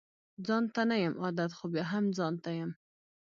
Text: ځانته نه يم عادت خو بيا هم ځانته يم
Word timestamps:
ځانته 0.47 0.81
نه 0.89 0.95
يم 1.03 1.15
عادت 1.23 1.51
خو 1.57 1.65
بيا 1.73 1.83
هم 1.91 2.05
ځانته 2.17 2.49
يم 2.59 2.71